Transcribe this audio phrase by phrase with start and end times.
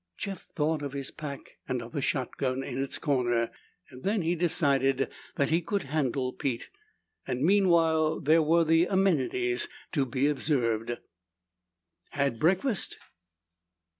[0.17, 3.51] Jeff thought of his pack and of the shotgun in its corner.
[3.91, 6.71] Then he decided that he could handle Pete,
[7.27, 10.97] and meanwhile there were the amenities to be observed.
[12.13, 12.97] "Had breakfast?"